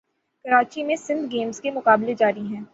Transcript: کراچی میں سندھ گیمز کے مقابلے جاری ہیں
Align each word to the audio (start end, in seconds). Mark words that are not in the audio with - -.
کراچی 0.45 0.83
میں 0.83 0.95
سندھ 0.97 1.31
گیمز 1.31 1.61
کے 1.61 1.71
مقابلے 1.71 2.13
جاری 2.15 2.45
ہیں 2.45 2.61